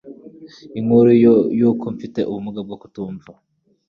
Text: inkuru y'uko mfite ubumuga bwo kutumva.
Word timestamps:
inkuru 0.79 1.09
y'uko 1.59 1.85
mfite 1.95 2.19
ubumuga 2.29 2.59
bwo 2.65 2.75
kutumva. 2.81 3.29